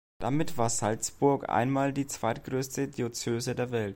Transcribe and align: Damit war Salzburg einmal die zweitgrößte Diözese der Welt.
Damit 0.17 0.57
war 0.57 0.71
Salzburg 0.71 1.47
einmal 1.47 1.93
die 1.93 2.07
zweitgrößte 2.07 2.87
Diözese 2.87 3.53
der 3.53 3.69
Welt. 3.69 3.81